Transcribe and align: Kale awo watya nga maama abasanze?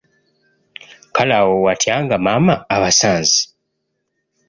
Kale 1.15 1.33
awo 1.39 1.53
watya 1.65 1.95
nga 2.03 2.15
maama 2.25 2.55
abasanze? 2.75 3.39